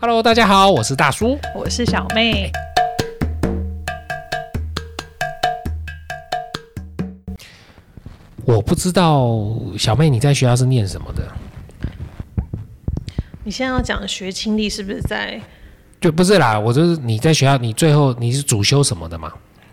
[0.00, 1.36] Hello，大家好，我是大叔。
[1.56, 2.52] 我是小妹。
[8.44, 9.36] 我不知道
[9.76, 11.24] 小妹你在学校是念什么的，
[13.42, 15.40] 你现在要讲学经历是不是在
[16.00, 19.32] 就不是啦，我就是你在学校，你最后你是主修什么的嘛？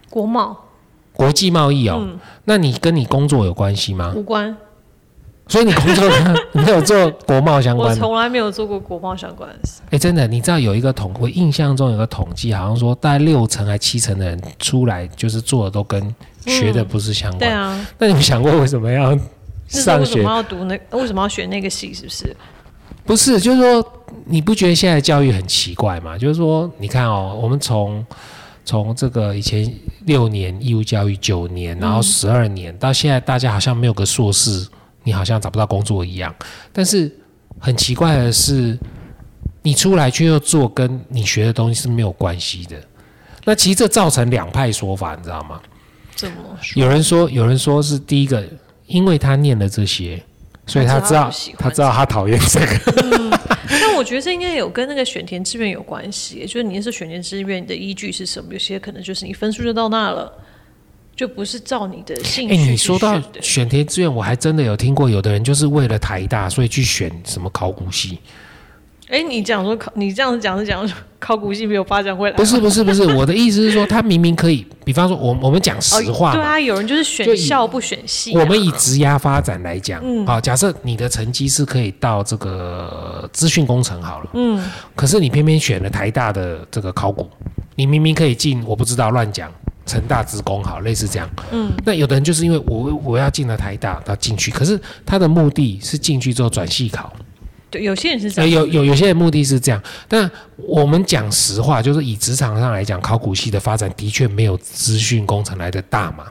[0.09, 0.57] 国贸？
[1.13, 2.03] 国际贸易哦，
[2.45, 4.11] 那你跟你工作有关系吗？
[4.15, 4.57] 无关。
[5.47, 6.09] 所以你工作
[6.53, 9.79] 没有做国贸相关我从来没有做过国贸相关的事。
[9.91, 16.13] 哎，真的，你知道有一个统，我印象中有个统计，好像说大概六成还七成的人出来就是做的都跟
[16.47, 17.39] 学的不是相关。
[17.39, 17.87] 对啊。
[17.99, 19.11] 那你们想过为什么要
[19.67, 20.15] 上学？
[20.15, 20.79] 为什么要读那？
[20.91, 21.93] 为什么要选那个系？
[21.93, 22.35] 是不是？
[23.05, 23.93] 不是，就是说
[24.25, 26.17] 你不觉得现在教育很奇怪吗？
[26.17, 28.03] 就是说，你看哦，我们从
[28.65, 29.71] 从这个以前
[30.05, 34.67] 六年义务教育九年，然后十二年，到现在大家好像没有个硕士。
[35.05, 36.35] 你好像找不到工作一样，
[36.73, 37.09] 但是
[37.59, 38.77] 很奇怪的是，
[39.61, 42.75] 你出来却又做跟你学的东西是没有关系的。
[43.45, 45.61] 那其实这造成两派说法，你知道吗？
[46.15, 46.81] 怎么说？
[46.81, 48.43] 有人说，有人说是第一个，
[48.87, 50.21] 因为他念了这些，
[50.65, 53.37] 所以他知道，他知道他讨厌这个。
[53.69, 58.53] 但我觉得这应该有跟那个选填志愿有关系，就是你是选填志愿的依据是什么？
[58.53, 60.33] 有些可能就是你分数就到那了。
[61.15, 62.53] 就不是照你的兴趣。
[62.53, 68.19] 哎，你说到选填志愿，我还真的有听过，有的人就是为了台大，所以去选什么考古系。
[69.07, 72.35] 哎，你讲说考，你这样子讲是讲考古系没有发展回来？
[72.35, 78.35] 不是不是不是， 我的意思是说，他明明可以，比方说，我我们讲实话，对啊，有人就是选校不选系。
[78.35, 87.29] 我们以职涯发展来讲，嗯，好，假设你的成绩是可以到这个资讯工程好了，嗯，可是你偏偏选了台大的这个考古，
[87.75, 89.51] 你明明可以进，我不知道乱讲。
[89.85, 91.29] 成大职工好，类似这样。
[91.51, 97.13] 嗯，那有的人就是因为我我要进了台大，他进去，可是他的目的是进去之后转系考。
[97.69, 98.49] 对，有些人是这样。
[98.49, 106.25] 有有有些人目的是这样，但我们讲实话，就是以职场上来讲，考古系的发展的确没有资讯工程来的大嘛。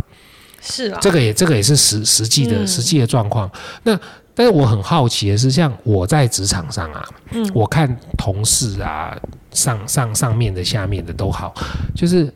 [0.60, 0.98] 是啊。
[1.00, 3.50] 这个也这个也是实实际的实际的状况。
[3.82, 3.98] 那
[4.34, 9.16] 但是我很好奇的是，像我在职场上啊，嗯，我看同事啊，
[9.52, 11.54] 上上上面的、下面的都好，
[11.94, 12.32] 就是。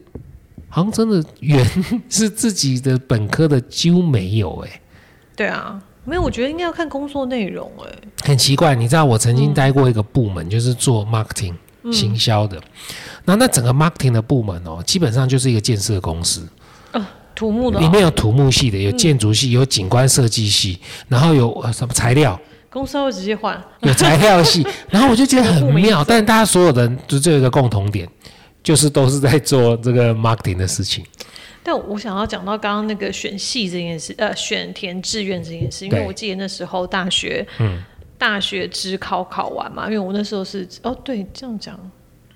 [0.68, 1.64] 好像真的原
[2.08, 4.80] 是自己的本科的几乎没有哎，
[5.34, 7.90] 对啊，没有，我觉得应该要看工作内容哎。
[8.24, 11.54] 很奇怪，你知道我曾经待过一个部门，就是做 marketing
[11.92, 12.60] 行销的，
[13.24, 16.46] 那那整个 marketing 的部门哦，基本上就是一个建设公司，
[17.34, 28.08] 土木的，里面有土木系的，有建筑系，有景观设计系，然后有什么材料，公司会直接换，有材料系， 然后我就觉得很妙，但是大家所有人就只有一个共同点。
[28.68, 31.02] 就是都是在做这个 marketing 的事情，
[31.62, 37.82] 但我想要讲到刚刚那个选系这件事，呃，选填志愿这件事，因为我记得那时候大学，嗯，
[38.18, 41.80] 大学只考考完嘛，因为我那时候是，哦，对，这样讲，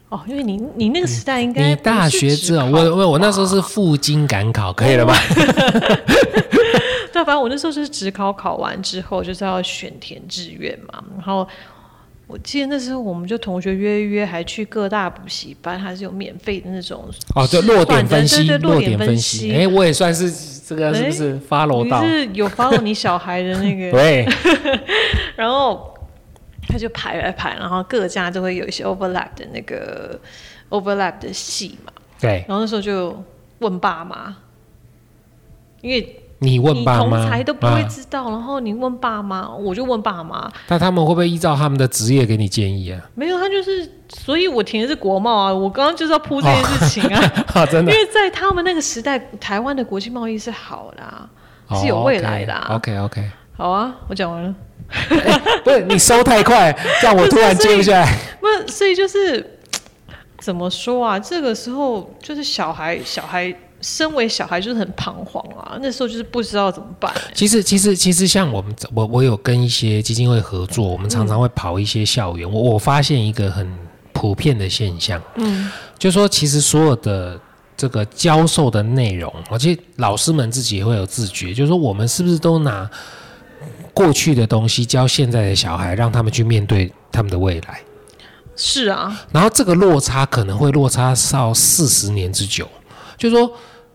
[0.09, 5.15] 哦，因为你你那个时代应该你大学之后，我我我那时候是赴京赶考，可以了吧？
[7.12, 11.47] 对，反正我那时候就是只考考完之后就是要选填志愿嘛，然后。
[12.27, 19.53] 我记得那时候，我们就同学约约，还去各大补习班，还是有免费的那种哦，就落点分析，落点分析。
[19.53, 20.33] 哎，我也算是
[20.66, 22.03] 这个，是不是 follow 到？
[22.03, 23.91] 是有 follow 你小孩的那个。
[23.97, 24.27] 对。
[25.37, 25.94] 然后
[26.69, 30.19] 他就排来排，然后各家都会有一些 overlap 的那个
[30.71, 31.93] overlap 的戏嘛。
[32.19, 32.44] 对。
[32.49, 33.22] 然后那时候就
[33.59, 34.34] 问爸妈，
[35.83, 36.19] 因为。
[36.42, 38.28] 你问爸妈，同才都不会知道。
[38.28, 40.50] 然后你问爸妈，我就问爸妈。
[40.66, 43.00] 那他们会不会依照他们的职业给你建议啊？
[43.14, 45.54] 没有，他就是，所以我填的是国贸啊。
[45.54, 47.03] 我刚刚就是要铺这件事情
[47.54, 47.92] 啊， 真的。
[47.92, 52.53] 因为在他们那个时代，台湾的国际贸易是好的，是有未来的。
[52.70, 54.53] OK OK，好啊，我讲完了。
[55.62, 58.19] 不是你收太快， 让我突然接不下来。
[58.41, 59.59] 不，所以就是
[60.38, 61.16] 怎么说啊？
[61.19, 63.54] 这个时候就是小孩，小孩。
[63.82, 67.12] 身为小孩就是很彷徨啊，那时候就是不知道怎么办。
[67.34, 72.48] 其实，其实，其实像我们，我我有跟一些基金会合作，我们常常会跑一些校园。
[72.48, 73.69] 我我发现一个很
[74.12, 75.68] 普遍的现象，嗯，
[75.98, 77.36] 就说其实所有的
[77.77, 82.89] 这个教授的内容，而且老师们自己也会有自觉，就是说我们是不是都拿
[83.92, 87.80] 过去的东西教现在的小孩，让他们去面对他们的未来？
[88.54, 92.68] 是啊，然后这个落差可能会落差到四十年之久，
[93.18, 93.53] 就是说。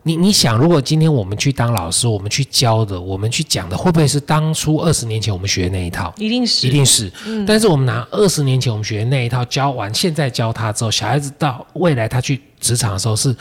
[0.08, 6.14] 你你想，如果今天我们去当老师，我们去教的，我们去讲的，会不会是当初二十年前我们学的那一套？
[6.18, 7.12] 一定是，一定是。
[7.26, 7.46] 嗯。
[7.46, 13.36] 但是我们拿二十年前我们学的那一套教完，现在教他之后，小孩子到未来他去职场的时候是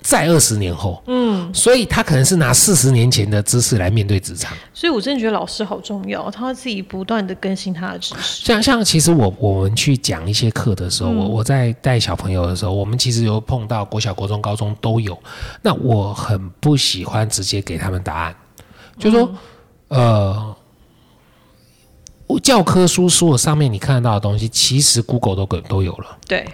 [0.00, 4.56] 在二十年后，嗯，所以他可能是拿四十年前的知识来面对职场。
[4.72, 8.44] 所以我真的觉得老师好重要，他自己不断的更新他的知识。
[8.44, 15.18] 像像其实我我们去讲一些课的时候，我我在带小朋友的时候，我们其实有碰到国小、国中、高中都有。
[15.62, 18.36] 那我很不喜欢直接给他们答案，
[18.98, 19.30] 就说
[19.88, 20.56] 呃，
[22.42, 26.16] 教科书书的上面你看得到的东西，其实 Google 都都都有了。
[26.26, 26.46] 对。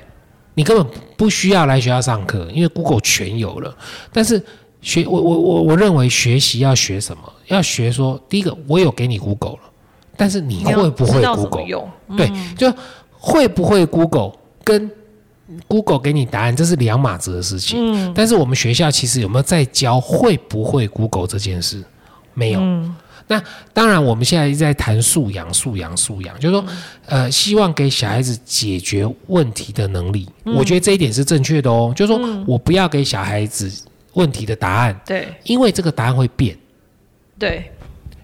[0.55, 0.87] 你根本
[1.17, 3.77] 不需要来学校上课，因为 Google 全有了。
[4.13, 4.43] 但是
[4.81, 7.33] 学我我我我认为学习要学什么？
[7.49, 9.61] 要学说，第一个我有给你 Google 了，
[10.17, 11.89] 但是你会不会 Google？
[12.17, 12.73] 对，就
[13.11, 14.91] 会不会 Google 跟
[15.69, 17.79] Google 给你答案，这是两码子的事情。
[17.79, 18.13] 嗯。
[18.15, 21.83] 但是我们学校其实有没有在教会不会 Google 这件事？
[22.33, 22.61] 没有。
[23.27, 23.43] 那
[23.73, 26.65] 当然，我们现在一直在谈素养、素养、素养，就是说，
[27.07, 30.29] 呃，希望给小孩子解决问题的能力。
[30.45, 31.93] 我觉得这一点是正确的哦。
[31.97, 33.73] 就是说我不要给小孩子
[34.13, 36.57] 问题的答案，对，因为这个答案会变。
[37.39, 37.71] 对，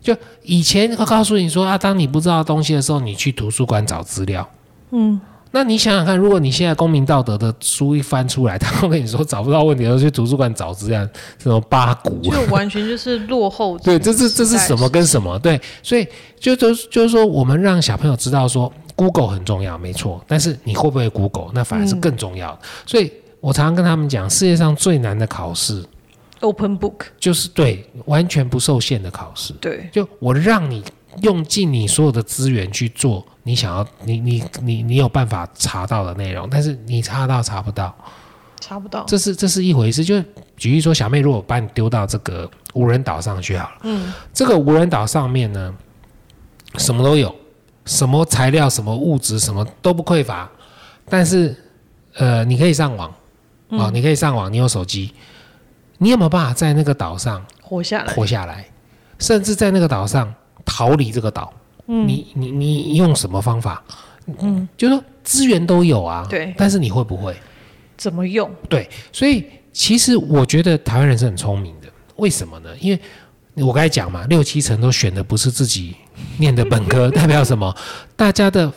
[0.02, 4.49] 就以前会告诉你说啊，当你不知道东西的时候，你去图书馆找资料。
[4.91, 5.20] 嗯。
[5.52, 11.06] 那你想想看，如果你现在公民道德的书一翻出来，他会跟你说找不到问题，要去图书馆找资料，
[11.38, 13.79] 什么八股，就完全就是落后。
[13.82, 15.38] 对，这是这是什么跟什么？
[15.41, 16.06] 对，所以
[16.38, 20.25] 就就就是说，我们让小朋友知道说，Google 很重要，没错。
[20.29, 22.58] 但是你会不会 Google，那反而是更重要的。
[22.87, 25.85] 所以我常常跟他们讲，世界上最难的考试
[26.41, 29.53] ，Open Book，就是对完全不受限的考试。
[29.55, 30.85] 对，就我让你
[31.23, 33.27] 用尽你所有的资源去做。
[33.43, 37.93] 你想要你你你你有办法查到的内容，但是你查到查不到，
[38.61, 40.05] 查不到，这是这是一回事。
[40.05, 40.23] 就
[40.57, 45.75] 举例说，小妹如果把你丢到这个无人岛上去好了，嗯，这个无人岛上面呢，
[46.77, 47.35] 什么都有，
[47.87, 50.49] 什么材料、什么物质、什么都不匮乏，
[51.09, 51.56] 但是
[52.15, 53.13] 呃，你可以上网
[53.71, 55.15] 啊，你可以上网，你有手机，
[55.97, 58.13] 你有没有办法在那个岛上活下来？
[58.15, 58.67] 活下来，
[59.19, 60.33] 甚至在那个岛上
[60.70, 61.52] 逃离这个岛。
[61.93, 63.82] 嗯你你你用什么方法？
[64.38, 67.34] 嗯，就是说资源都有啊，对，但是你会不会
[67.96, 68.49] 怎么用？
[68.69, 72.70] 对，所以其实我觉得台湾人是很聪明的，为什么呢？
[72.78, 73.00] 因为
[73.67, 75.96] 我刚才讲嘛，六七成都选的不是自己
[76.38, 77.75] 念的本科， 代表什么？
[78.14, 78.72] 大家的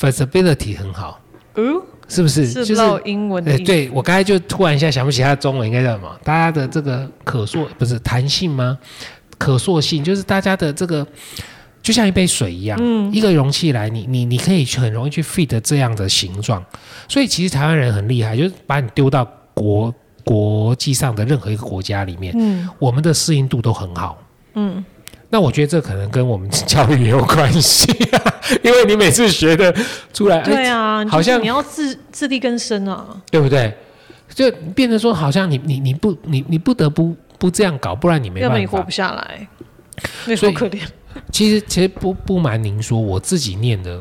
[0.00, 1.20] feasibility 很好，
[1.54, 2.64] 嗯，是不是？
[2.64, 2.74] 是
[3.04, 3.56] 英文的。
[3.58, 6.18] 对，我刚才就突然一下想不起他的中文应该叫什么？
[6.24, 8.76] 大家的这个可塑不是弹性吗？
[9.42, 11.06] 可塑性就是大家的这个。
[11.82, 16.64] 就像一杯水一样，嗯一个容器来，你你你可以很容易去 fit 这样的形状，
[17.08, 19.92] 所以其实台湾人很厉害，就是把你丢到国
[20.22, 24.16] 国际上的任何一个国家里面，嗯我们的适应度都很好。
[24.54, 24.84] 嗯，
[25.28, 27.92] 那我觉得这可能跟我们教育也有关系，
[28.62, 29.74] 因为你每次学的
[30.12, 33.76] 出来，对啊，好像你要自自力更生啊，对不对？
[34.32, 39.48] 就变成说，好像你你你不你你不得不不这样搞，不然你没办法，你活不下来，
[40.26, 40.80] 那好可怜。
[41.32, 44.00] 其实，其实不不瞒您说，我自己念的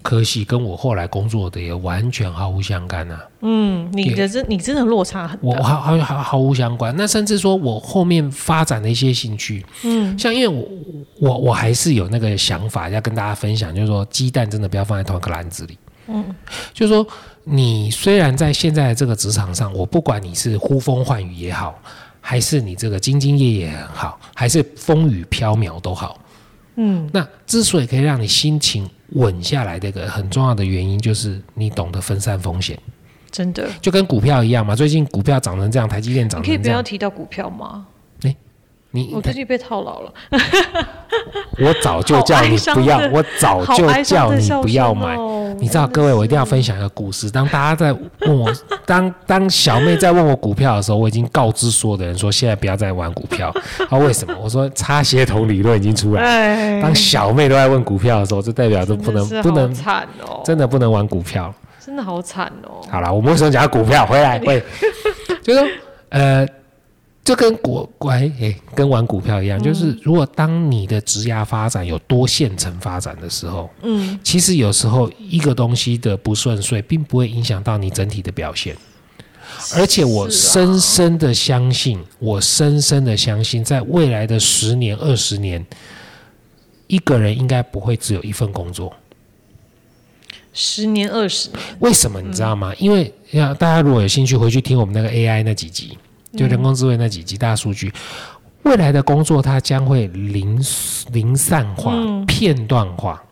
[0.00, 3.22] 科系跟我后来工作的也完全毫无相干啊。
[3.42, 5.46] 嗯，你的真你真的落差很大。
[5.46, 6.94] 我毫毫毫毫无相关。
[6.96, 10.66] 那甚至说我后面发展的一些兴趣，嗯，像因为我
[11.20, 15.76] 我我还是有那个想法要跟大家分享，就是说鸡蛋真的不要放在同一个篮子里。
[16.06, 16.24] 嗯，
[16.72, 17.06] 就是说
[17.44, 21.78] 你虽然在现在的这个职场上，我不管你是呼风唤雨也好，
[22.20, 26.18] 还是你这个兢兢业业很好，还是风雨飘渺都好。
[26.76, 32.78] 嗯，那之所以可以让你心情稳下来的一个很重要的原因，就是你懂得分散风险。
[33.30, 34.74] 真的，就跟股票一样嘛。
[34.74, 37.86] 最近股票涨成这样，台积电涨成这样，可以不要提到股票吗？
[38.92, 40.12] 你我最近被套牢了，
[41.60, 45.16] 我早就叫你不要，我早就叫你不要买。
[45.60, 47.30] 你知道，各位，我一定要分享一个故事。
[47.30, 48.50] 当大家在问我，
[48.86, 53.54] 当当小妹在问我股票的时候，我已经告知所有的人说，现在不要再玩股票。
[53.88, 54.34] 啊，为什么？
[54.42, 56.80] 我说插协同理论已经出来。
[56.80, 61.52] 当小妹都在问股票的时候，就代表着不能不能惨哦，真的不能玩股票，
[61.84, 62.80] 真的好惨哦。
[62.90, 64.06] 好了，我们为什么讲股票？
[64.06, 64.62] 回来，会
[65.42, 65.66] 就说
[66.08, 66.46] 呃。
[67.22, 78.76] 就跟股哎哎，跟玩股票一样，就是如果当你的职涯发展有多线程发展的时候，嗯，其实有时候一个东西的不顺遂，并不会影响到你整体的表现。
[79.74, 85.64] 而且我深深的相信，我深深的相信，在未来的十年、二十年，
[86.86, 88.92] 一个人应该不会只有一份工作。
[90.52, 92.72] 十年、二十年，为什么你知道吗？
[92.78, 95.98] 因为要大家如果有兴趣，回去听我们那个 AI 那几集。
[96.36, 97.92] 就人工智慧那几级大数据，
[98.62, 100.62] 未来的工作它将会零
[101.12, 101.94] 零散化、
[102.26, 103.22] 片段化，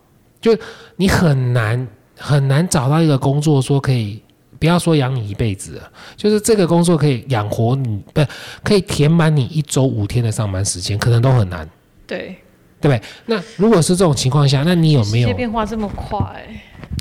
[0.41, 0.57] 就
[0.97, 1.87] 你很难
[2.17, 4.23] 很难找到一个工作说可以
[4.59, 5.81] 不要说养你一辈子，
[6.17, 8.25] 就是这个工作可以养活你，不
[8.65, 11.69] 可以填满你一周五天的上班时间，可能都很难，
[12.07, 12.37] 对，
[12.81, 13.03] 对不对？
[13.27, 16.45] 那如果是这种情况下，那你有没有变化这么快？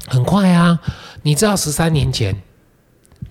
[0.08, 0.80] 很快啊？
[1.24, 2.36] 你知道十三年前，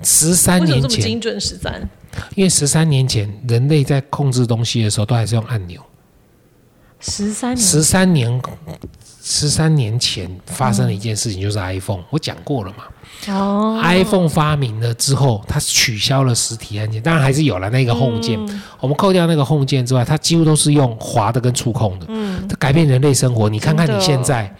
[0.02, 1.40] 十三年前，精准？
[1.40, 1.88] 十三
[2.34, 5.80] 因为十三年前人类在控制东西的时候，都还是用按钮。
[6.98, 8.42] 十三年十三年，
[9.22, 12.84] 十三年前发生了一件事情，就是 iPhone，我讲过了嘛。
[13.34, 18.38] 哦 iPhone 发明了之后，它取消了实体按键，当然还是有了那个 Home 键。
[18.80, 22.06] 我们扣掉那个 Home 键之外，它几乎都是用滑的跟触控的。
[22.08, 23.48] 嗯，它改变人类生活。
[23.48, 24.54] 你看看你现在，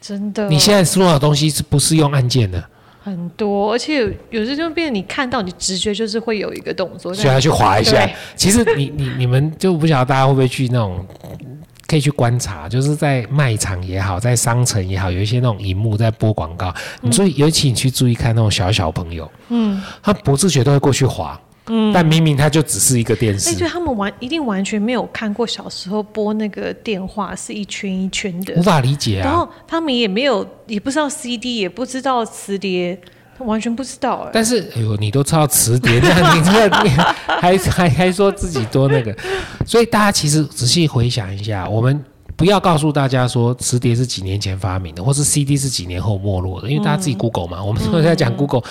[0.00, 2.62] 真的，你现在所有东西是不是用按键的？
[3.06, 8.08] 很多，而且有时就变成你看到，你直觉就是会有一个动作，所以要去划一下。
[8.34, 11.06] 其实你你你们就不晓得大家会不会去那种。
[11.88, 16.74] 可以去观察，就是在卖场也好，在商城也好，有一些那种荧幕在播广告。
[17.00, 28.54] 你注意，尤其你去注意看那种小小朋友，嗯，他不自觉都会过去滑，嗯，但明明它就只是一个电哎，视，对他们完一定完全没有看过小时候播那个电话是一圈一圈的。
[28.54, 29.24] 无，法理解啊。
[29.24, 32.98] 然后他们也没有也不知道 CD，也不知道磁碟，
[33.36, 34.30] 他完全不知道哎。
[34.32, 39.14] 但是，哎呦，你都知道磁碟，那你这个你还 还还说自己多那个，
[39.66, 42.04] 所以大家其实仔细回想一下，我们
[42.36, 48.62] 不要告诉大家说磁碟是几年前发明的，或是 CD 是几年后没落的，因为大家自己 Google 嘛，我们都在讲 Google，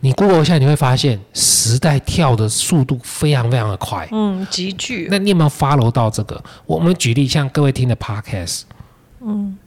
[0.00, 4.08] 你 Google 一下你会发现时代跳的速度非常非常的快。
[4.12, 5.08] 嗯，急剧。
[5.10, 6.42] 那你有没有 follow 到这个？
[6.66, 8.62] 我们举例，像各位听的 Podcast，
[9.20, 9.58] 嗯，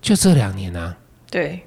[0.00, 0.96] 就这两年啊。
[1.30, 1.60] 对，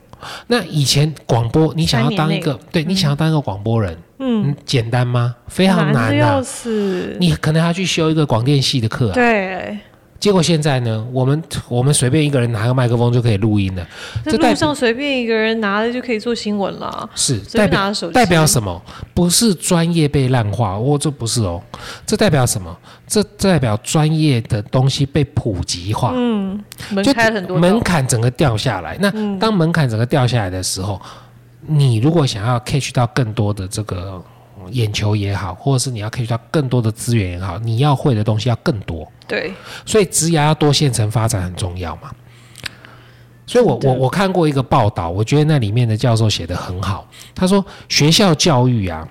[0.47, 5.35] 那以前广播，你想要当一个，对你想要当一个广播人，嗯，简单吗？
[5.47, 7.15] 非常难的、难的要死。
[7.19, 9.13] 你可能还要去修一个广电系的课、啊。
[9.13, 9.77] 对，
[10.19, 13.87] 结果现在呢，我们我们随便一个人拿个麦克风就可以录音了，
[14.25, 17.09] 在这路上随便一个人拿了就可以做新闻了。
[17.15, 18.81] 是代表代表什么？
[19.13, 21.61] 不是专业被滥化，哦，这不是哦，
[22.05, 22.75] 这代表什么？
[23.07, 26.11] 这代表专业的东西被普及化。
[26.13, 26.61] 嗯，
[26.91, 28.97] 门就开了很多门槛整个掉下来。
[28.99, 29.09] 那
[29.39, 31.01] 当门槛整个掉下来的时候，
[31.65, 34.23] 你如果想要 catch 到更多的这个嗯
[34.71, 39.09] 眼球也好，或者是你要 catch 到更多的资源也好，你要会的东西要更多。
[39.27, 39.53] 对，
[39.85, 42.11] 所以职涯要多线程发展很重要嘛。
[43.45, 47.07] 所以我，我我看过一个报道，我觉得那里面的教授写的很好。
[47.33, 49.07] 他说，学校教育啊，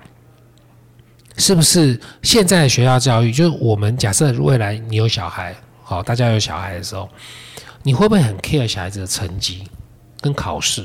[1.36, 7.08] 是不是现在的学校教育，就是我们假设未来你有小孩，好，大家有小孩的时候，
[7.82, 9.64] 你会不会很 care 小孩子的成绩
[10.20, 10.84] 跟考试？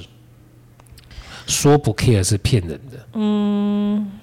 [1.45, 4.13] 说不 care 是骗人的。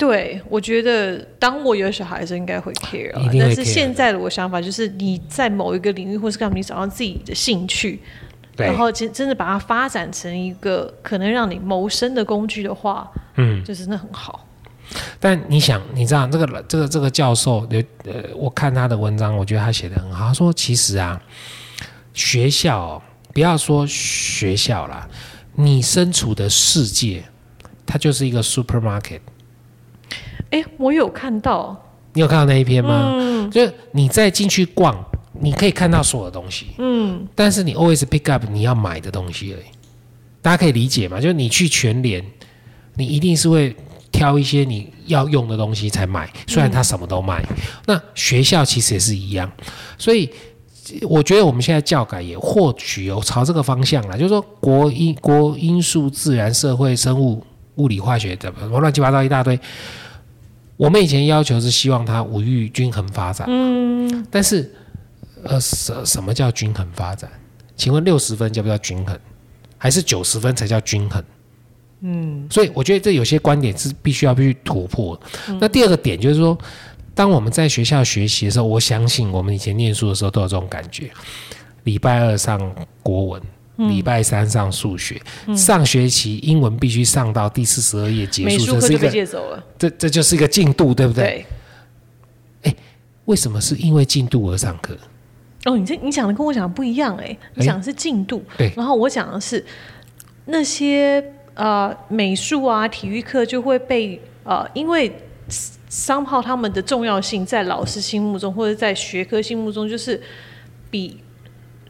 [0.00, 8.00] 对，我觉得当我有小孩子应该会 care，啊但是现在的我想法就是你在某一个领域或是干嘛，你找到自己的兴趣，
[8.56, 14.46] 然，后真真的把它发展成一个可能让你谋生的工具的话，嗯，就真的很好。
[15.20, 20.28] 但你想，你知道这个这个这个教授有呃，我看他的文章，我觉得他写的很好。
[20.28, 21.20] 他说，其实啊，
[22.14, 23.02] 学校哦
[23.34, 25.06] 不要说学校啦，
[25.56, 27.22] 你身处的世界，
[27.84, 29.20] 它就是一个 supermarket。
[30.50, 31.80] 哎，我有看到，
[32.12, 33.12] 你有看到那一篇吗？
[33.14, 34.96] 嗯就是你再进去逛，
[35.40, 39.64] 你可以看到所有东西，嗯，但是你 always pick up 你要买的东西而已。
[40.42, 41.20] 大家可以理解嘛？
[41.20, 42.24] 就是你去全联，
[42.94, 43.74] 你一定是会
[44.12, 47.44] 挑一些你要用的东西才买，虽然他什么都卖。
[47.86, 49.50] 那学校其实也是一样，
[49.98, 50.30] 所以
[51.02, 57.44] 我觉得我们现在教改也或许有朝这个方向了，就是说国因国因素、自然、社会、生物、
[57.76, 59.58] 物理、化学的什么乱七八糟一大堆。
[60.80, 64.72] 我们以前要求是希望它五育均衡发展，嗯，但是
[65.42, 67.30] 呃，什什么叫均衡发展？
[67.76, 69.14] 请问六十分叫不叫均衡，
[69.76, 71.22] 还是九十分才叫均衡？
[72.00, 75.56] 嗯，所以我觉得这有些观点是必须要必须突破的。
[75.60, 76.56] 那第二个点就是说，
[77.14, 81.10] 当我们在学校学习的时候，我相信我们以前念书的时候都有这种感觉：
[81.84, 82.58] 礼拜二上
[83.02, 83.42] 国文，
[83.88, 85.20] 礼拜三上数学，
[85.56, 89.64] 上学期英文必须上到第四十二页结美束，这是一个借走了。
[89.78, 91.44] 这这就是一个进度，对不对？
[92.62, 92.76] 对，
[93.24, 94.96] 为什么是因为进度而上课？
[95.64, 99.64] 哦，你这你讲的跟我讲的不一样哎，你讲的是进度，对然后我讲的是
[100.46, 101.22] 那些
[101.54, 105.12] 呃美术啊、体育课就会被呃，因为
[105.90, 110.20] 商炮他们的重要性在老师心目中或者在学科心目中就是
[110.90, 111.18] 比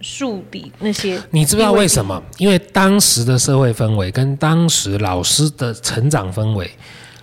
[0.00, 2.22] 数比那些，你知不知道为什么？
[2.38, 6.70] 因为当时的社会氛围跟当时老师的成长氛围，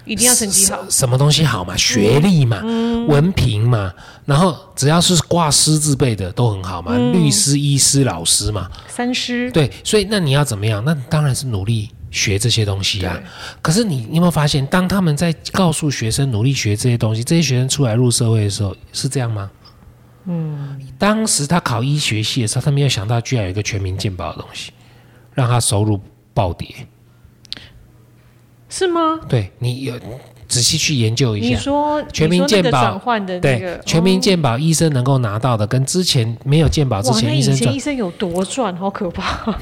[0.06, 1.76] 一定要成绩好嗯什，么东西好嘛？
[1.76, 2.62] 学历嘛，
[3.08, 3.94] 文凭嘛，
[4.26, 10.84] 然后只要是挂师字辈的都很好嘛，嗯律师、医师、老师嘛，三师对，所以那你要怎么样？
[10.86, 13.20] 那当然是努力学这些东西啊。
[13.62, 19.50] 可是你你有没有发现，当他们在告诉学生努力学这些东西，这些学生出来入社会的时候，是这样吗？
[20.28, 24.72] 嗯，当时他考医学系的时候，他没有想到居然有一个全民健保的东西，
[25.34, 26.00] 让他收入
[26.34, 26.68] 暴跌，
[28.70, 29.20] 是吗？
[29.30, 29.94] 对你有
[30.48, 39.58] 仔细去研究一下，你说全民健保转换的那对个全民哦健保医生能够拿到的，跟之前没有健保之前医生赚前医，生有多赚，好可怕！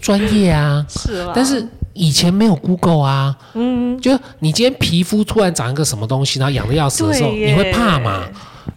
[0.00, 0.84] 专业啊。
[0.88, 8.26] 是啊，但是以前没有 Google 啊，嗯，就你今天皮肤突然长一个什么东西，然后痒的要死的时候，你会怕嘛？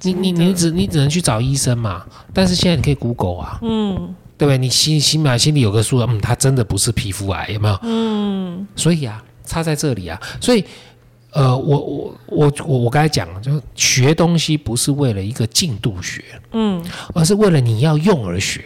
[0.04, 2.06] 你你你只你只能去找医生嘛。
[2.34, 4.58] 但是现在你可以 Google 啊，嗯，对不对？
[4.58, 7.80] 你心起码心里有个数，嗯，它真的不是皮肤癌，有没有？
[7.84, 10.64] 嗯，所以啊，差在这里啊，所以。
[11.36, 16.80] 呃，我我我我我刚才讲了，就是学东西不是为了一个进度学，嗯
[17.16, 18.64] 而是为了你要用而学。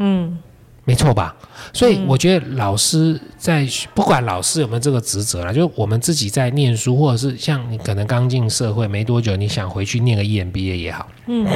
[0.00, 0.38] 嗯，
[0.84, 1.36] 没错吧？
[1.72, 11.46] 所以我觉得老师在不管老师有没有这个职责啦，就是我们自己在念书，或者是像你可能刚进社会没多久，你想回去念个 EMBA 也好，嗯，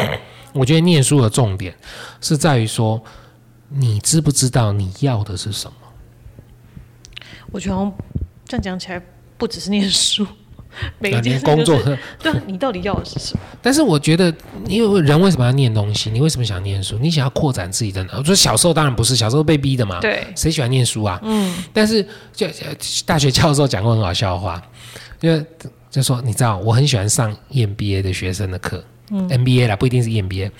[0.52, 1.74] 我觉得念书的重点
[2.20, 3.02] 是在于说，
[3.70, 5.76] 你知不知道你要的是什么？
[7.50, 7.92] 我觉得好像
[8.44, 9.02] 这样讲起来，
[9.38, 10.26] 不只是念书，
[10.98, 11.80] 每一件连事都工作，
[12.20, 13.40] 对啊，你到底要的是什么？
[13.62, 14.32] 但是我觉得，
[14.66, 16.10] 因为人为什么要念东西？
[16.10, 16.98] 你为什么想念书？
[16.98, 18.18] 你想要扩展自己的脑。
[18.18, 20.00] 我说小时候当然不是，小时候被逼的嘛。
[20.00, 21.20] 对，谁喜欢念书啊？
[21.22, 22.74] 嗯，但是就呃
[23.06, 24.62] 大学教授讲过很好笑的话，
[25.20, 25.40] 就
[25.90, 30.50] 就说你知道，我很喜欢上 EMBA 的学生的课、嗯、，MBA 啦，不一定是 EMBA。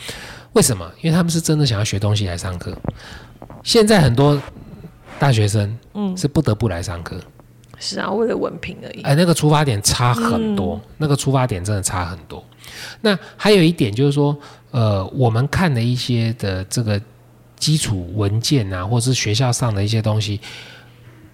[0.53, 0.89] 为什么？
[1.01, 2.77] 因为他们是真的想要学东西来上课。
[3.65, 4.41] 现在很多
[5.19, 7.19] 大学生，嗯，是不得不来上课，
[7.79, 9.03] 是啊，为了文凭而已。
[9.03, 12.45] 哎，那个出发点差很多，那个出发点真的差很多。
[13.01, 14.37] 那还有一点就是说，
[14.71, 17.01] 呃，我们看的一些的这个
[17.57, 20.41] 基础文件啊，或者是学校上的一些东西，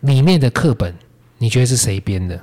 [0.01, 0.95] 里面的课本，
[1.39, 2.41] 你觉得是谁编的？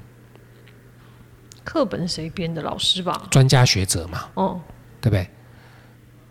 [1.64, 2.62] 课本谁编的？
[2.62, 3.28] 老师吧？
[3.30, 4.60] 专家学者嘛，哦，
[5.02, 5.28] 对不对？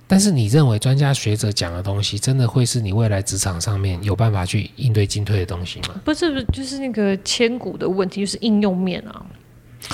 [0.08, 6.00] 但是你认为专家学者讲的东西，真的会是你未来职场上面有办法去应对进退的东西吗？
[6.04, 9.24] 不是，不是就是那个千古的问题，就是应用面啊。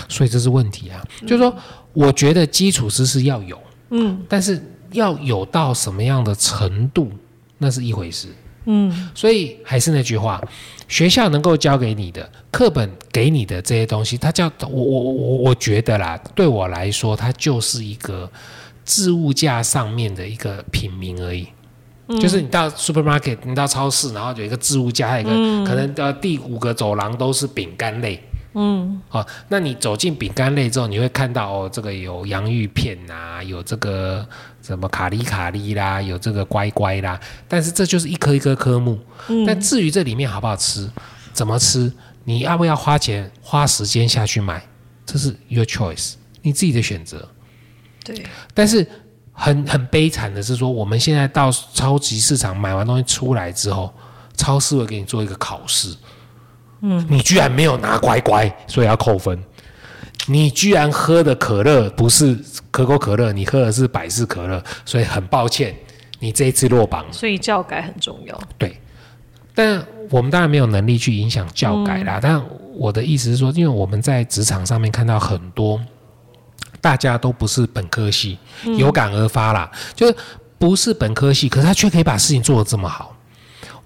[0.09, 1.03] 所以这是问题啊。
[1.23, 1.55] 就是说，
[1.93, 3.59] 我觉得基础知识要有，
[3.91, 7.11] 嗯但是要有到什么样的程度，
[7.59, 8.29] 那是一回事。
[8.67, 10.41] 嗯，所以还是那句话，
[10.87, 18.31] 学校能够教给你的课本给你的这些东西，它叫我我我我觉得啦，对我来说，它就是一个
[18.85, 21.49] 置物架上面的一个品名而已。
[22.21, 28.23] 就是你到 supermarket，你到超市，然后有一个置物架，还有一个、可能呃第五个走廊都是饼干类。
[28.55, 34.27] 嗯，哦、那你走进饼干类之后，你会看到哦，这个有洋芋片啊，有这个
[34.61, 37.19] 什么卡里卡里啦，有这个乖乖啦，
[37.49, 38.99] 但是这就是一颗一颗科目。
[39.47, 40.87] 但至于这里面好不好吃，
[41.33, 41.91] 怎么吃，
[42.25, 44.63] 你要不要花钱花时间下去买，
[45.07, 47.27] 这是 your choice，你自己的选择。
[48.05, 48.87] 对，但是
[49.33, 53.93] 很很悲惨的是说，我们现在到超级市场买完东西出来之后，
[54.37, 55.95] 超市会给你做一个考试。
[56.81, 59.43] 嗯，你居然没有拿乖乖，所以要扣分。
[60.27, 62.39] 你居然喝的可乐不是
[62.71, 65.75] 可口可乐，你喝的是百事可乐，所以很抱歉，
[66.21, 67.05] 你这一次落榜。
[67.13, 68.41] 所以教改很重要。
[68.59, 68.77] 对，
[69.55, 72.21] 但我们当然没有能力去影响教改啦。
[72.23, 72.41] 但
[72.75, 75.81] 我的意思是说，因为我们在职场上面看到很多
[76.83, 78.37] 大家都不是本科系，
[78.77, 80.15] 有感而发啦，就是
[80.59, 83.17] 不是本科系，可是他却可以把事情做得这么好。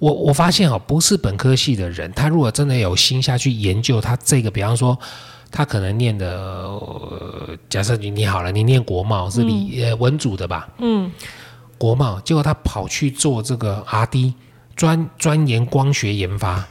[0.01, 4.99] 我我发现哦，不是本科系的人，他如果真的有心下去研究他这个，比方说。
[5.49, 10.69] 他可能念的，呃、假设你你好了，你念国贸是理、呃文组的吧？
[10.79, 11.11] 嗯，
[11.79, 14.35] 国贸，结果他跑去做这个 R&D
[14.75, 16.63] 专专研光学研发。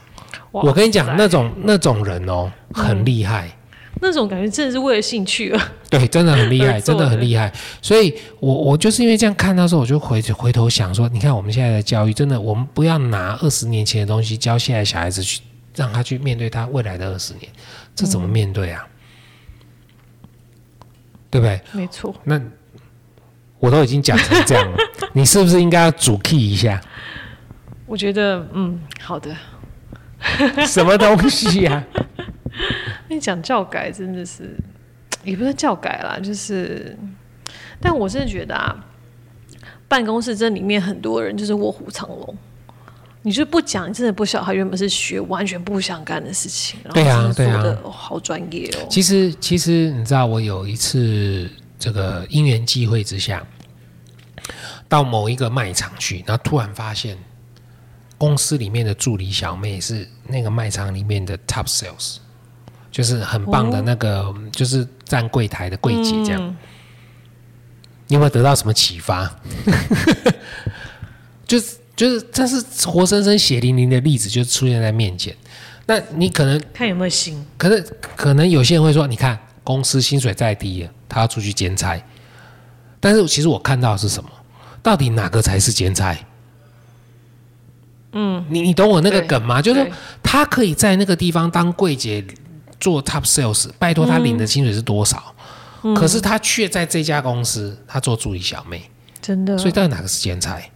[0.52, 3.50] 我跟你讲，那种那种人哦，很厉害，
[4.00, 5.72] 那种感觉真的是为了兴趣啊。
[5.88, 7.52] 对，真的很厉害，真的很厉害。
[7.80, 15.40] 所以我我就是因为这样看到时候，我就回回头想说，你看我们现在的教育，真的，我们不要拿二十年前的东西教现在小孩子去，
[15.74, 17.48] 让他去面对他未来的二十年，
[17.94, 18.86] 这怎么面对啊？
[21.30, 21.60] 对不对？
[21.72, 22.40] 没错，那
[23.58, 24.76] 我都已经讲成这样了，
[25.14, 26.80] 你是不是应该要主 key 一下？
[27.86, 29.34] 我觉得嗯，好的。
[30.66, 31.84] 什么东西呀、
[33.08, 34.56] 你讲教改真的是，
[35.24, 36.96] 也不是教改啦，就是，
[37.80, 38.84] 但我真的觉得啊，
[39.88, 42.36] 办公室这里面很多人就是卧虎藏龙。
[43.22, 48.86] 你就不讲，你真的不晓得他原本是学完全不想干的事情，然后对啊真的好专业哦。
[48.88, 53.44] 其实，其实你知道，我有一次这个因缘际会之下，
[54.88, 57.18] 到某一个卖场去，然后突然发现
[58.16, 62.18] 公司里面的助理小妹是那个卖场里面的 top sales，
[62.90, 66.56] 就是很棒的那个，就是站柜台的柜姐这样。
[68.08, 69.28] 你有没有得到什么启发？
[71.46, 75.34] 就 是就是，这是活生生血淋淋的例子，就出现在面前。
[75.86, 77.44] 那你可能看有没有心？
[77.56, 77.80] 可是
[78.16, 82.00] 可能有些人会说，你看公司薪水再低，他要出去兼差。
[83.00, 84.30] 但是其实我看到的是什么？
[84.82, 86.16] 到底哪个才是兼差？
[88.12, 89.60] 嗯，你你懂我那个梗吗？
[89.60, 89.90] 就是
[90.22, 92.24] 他可以在那个地方当柜姐
[92.78, 95.34] 做 top sales，拜托他领的薪水是多少？
[95.94, 99.56] 可是他却在这家公司他做助理小妹，真的。
[99.56, 100.68] 所以到底哪个是天才？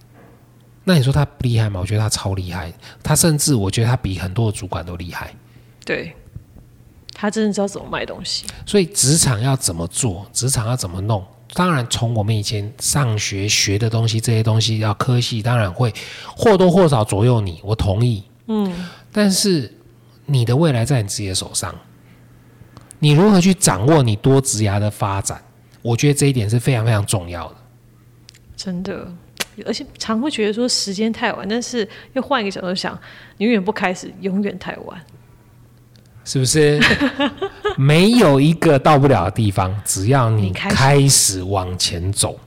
[0.83, 1.79] 那你说他不厉害吗？
[1.79, 5.33] 我觉得他超厉害，他甚至我觉得他比很多的主管都厉害。
[5.83, 6.15] 对，
[7.13, 8.45] 他真的知道怎么卖东西。
[8.65, 11.25] 所以职场要怎么做，职场要怎么弄？
[11.53, 15.93] 当然，从我们以前上学学的东西，这些东西要科系，当然会
[16.37, 17.59] 或多或少左右你。
[17.63, 18.23] 我同意。
[18.47, 18.73] 嗯。
[19.11, 19.71] 但是
[20.25, 21.75] 你的未来在你自己的手上，
[23.01, 25.41] 你如何去掌握你多职涯的发展？
[25.81, 27.55] 我觉得这一点是非常非常重要的。
[28.55, 29.05] 真的。
[29.65, 32.97] 而且常会觉得说时间太晚，但是又换一个角度想，
[33.37, 34.99] 永远不开始，永远太晚，
[36.23, 36.79] 是不是？
[37.77, 42.39] 没有一个到不了的地方，只要你开始往前走，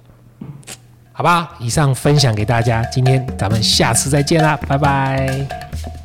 [1.13, 1.57] 好吧？
[1.61, 6.04] 以上分享给大家，今天咱们下次再见啦，拜拜。